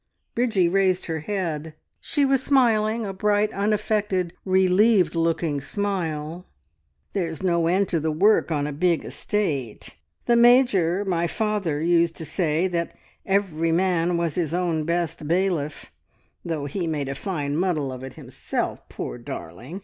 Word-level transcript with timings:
Bridgie 0.33 0.67
raised 0.67 1.05
her 1.05 1.19
head: 1.19 1.75
she 1.99 2.25
was 2.25 2.41
smiling, 2.41 3.05
a 3.05 3.13
bright, 3.13 3.53
unaffected, 3.53 4.33
relieved 4.45 5.13
looking 5.13 5.61
smile. 5.61 6.47
"There's 7.13 7.43
no 7.43 7.67
end 7.67 7.87
to 7.89 7.99
the 7.99 8.11
work 8.11 8.51
on 8.51 8.65
a 8.65 8.71
big 8.73 9.05
estate. 9.05 9.97
The 10.25 10.35
Major 10.35 11.05
my 11.05 11.27
father 11.27 11.83
used 11.83 12.15
to 12.15 12.25
say 12.25 12.65
that 12.69 12.95
every 13.27 13.71
man 13.71 14.17
was 14.17 14.33
his 14.33 14.55
own 14.55 14.85
best 14.85 15.27
bailiff, 15.27 15.91
though 16.43 16.65
he 16.65 16.87
made 16.87 17.07
a 17.07 17.13
fine 17.13 17.55
muddle 17.55 17.91
of 17.93 18.03
it 18.03 18.15
himself, 18.15 18.89
poor 18.89 19.19
darling! 19.19 19.79